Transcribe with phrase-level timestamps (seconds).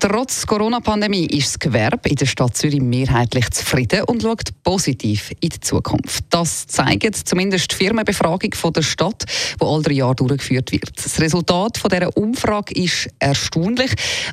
[0.00, 5.48] Trotz Corona-Pandemie ist das Gewerbe in der Stadt Zürich mehrheitlich zufrieden und schaut positiv in
[5.48, 6.24] die Zukunft.
[6.30, 9.24] Das zeigt zumindest die Firmenbefragung von der Stadt,
[9.60, 10.92] die all drei Jahre durchgeführt wird.
[10.96, 13.90] Das Resultat von dieser Umfrage ist erstaunlich,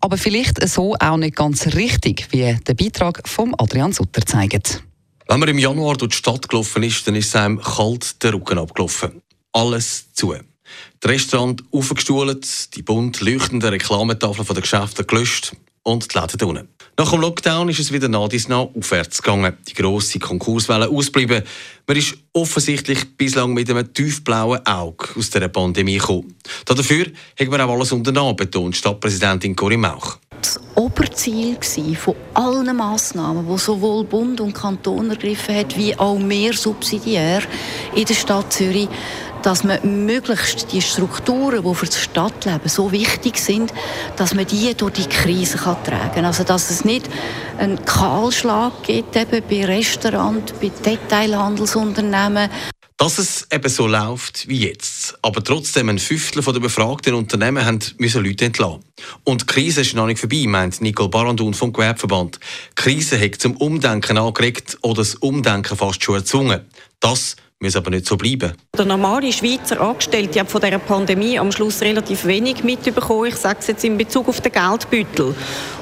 [0.00, 4.84] aber vielleicht so auch nicht ganz richtig, wie der Beitrag von Adrian Sutter zeigt.
[5.26, 8.34] Wenn man im Januar durch die Stadt gelaufen ist, dann ist es einem kalt der
[8.34, 9.22] Rücken abgelaufen.
[9.52, 10.34] Alles zu.
[11.00, 16.68] Das Restaurant aufgestuhlt, die bunt leuchtenden Reklametafeln der Geschäfte gelöscht und die Läden unten.
[16.98, 19.56] Nach dem Lockdown ist es wieder nah dies nah aufwärts gegangen.
[19.68, 21.44] Die grosse Konkurswelle ausbleiben.
[21.86, 26.34] Man ist offensichtlich bislang mit einem tiefblauen Auge aus der Pandemie gekommen.
[26.64, 27.06] Dafür
[27.38, 30.18] hat man auch alles unternommen, betont Stadtpräsidentin Corinne Mauch.
[30.40, 31.56] Das Oberziel
[31.96, 37.42] von allen Massnahmen, die sowohl Bund und Kanton ergriffen hat, wie auch mehr subsidiär
[37.94, 38.88] in der Stadt Zürich,
[39.42, 43.72] dass man möglichst die Strukturen, die für das Stadtleben so wichtig sind,
[44.16, 46.24] dass man die durch die Krise kann tragen kann.
[46.24, 47.08] Also dass es nicht
[47.58, 52.50] einen Kahlschlag gibt eben bei Restaurants, bei Detailhandelsunternehmen.
[52.96, 57.78] Dass es eben so läuft wie jetzt, aber trotzdem ein Fünftel der befragten Unternehmen haben
[57.98, 58.80] müssen Leute entlassen.
[59.22, 62.40] Und die Krise ist noch nicht vorbei, meint Nicole Barandun vom Gewerbeverband.
[62.70, 66.62] Die Krise hat zum Umdenken angeregt oder das Umdenken fast schon erzwungen.
[66.98, 68.52] Das muss aber nicht so bleiben.
[68.76, 73.26] Der normale Schweizer Angestellte hat von dieser Pandemie am Schluss relativ wenig mitbekommen.
[73.26, 75.34] Ich sage es jetzt in Bezug auf den Geldbeutel.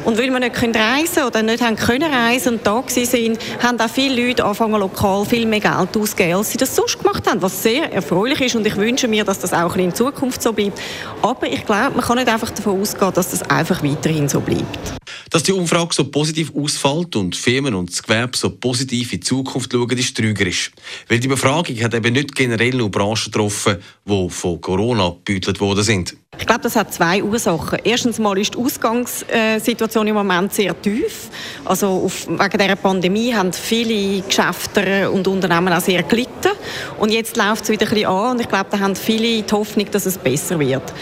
[0.05, 3.91] Und weil wir nicht reisen oder nicht haben können reisen und da sind, haben auch
[3.91, 7.63] viele Leute angefangen, lokal viel mehr Geld auszugeben, als sie das sonst gemacht haben, was
[7.63, 8.57] sehr erfreulich ist.
[8.57, 10.81] Und ich wünsche mir, dass das auch in Zukunft so bleibt.
[11.21, 14.97] Aber ich glaube, man kann nicht einfach davon ausgehen, dass das einfach weiterhin so bleibt.
[15.37, 19.27] Dass die Umfrage so positiv ausfällt und Firmen und das Gewerbe so positiv in die
[19.27, 20.71] Zukunft schauen, ist trügerisch.
[21.09, 23.77] Weil die Befragung hat eben nicht generell nur Branchen getroffen,
[24.07, 26.17] die von Corona gebeutelt worden sind.
[26.39, 27.79] Ich glaube, das hat zwei Ursachen.
[27.83, 31.29] Erstens mal ist die Ausgangssituation im Moment sehr tief.
[31.65, 36.51] Also auf, wegen der Pandemie haben viele Geschäfte und Unternehmen auch sehr gelitten.
[36.99, 39.53] Und jetzt läuft es wieder ein bisschen an und ich glaube, da haben viele die
[39.53, 40.93] Hoffnung, dass es besser wird.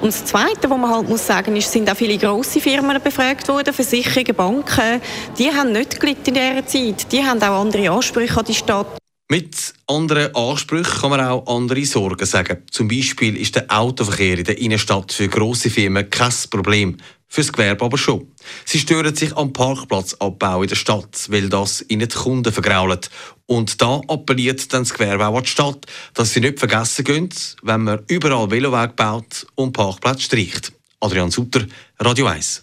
[0.00, 3.48] Und das Zweite, was man halt muss sagen, ist, sind auch viele grosse Firmen befragt
[3.48, 5.00] worden, Versicherungen, Banken.
[5.38, 7.12] Die haben nicht gelitten in dieser Zeit.
[7.12, 9.03] Die haben auch andere Ansprüche an die Stadt.
[9.30, 12.62] Mit anderen Ansprüchen kann man auch andere Sorgen sagen.
[12.70, 17.86] Zum Beispiel ist der Autoverkehr in der Innenstadt für grosse Firmen kein Problem, fürs Gewerbe
[17.86, 18.28] aber schon.
[18.66, 23.08] Sie stören sich am Parkplatzabbau in der Stadt, weil das ihnen die Kunden vergrault.
[23.46, 27.30] Und da appelliert dann das Gewerbe auch an die Stadt, dass sie nicht vergessen gehen,
[27.62, 30.72] wenn man überall Veloweg baut und Parkplätze streicht.
[31.00, 31.66] Adrian Sutter,
[31.98, 32.62] Radio 1.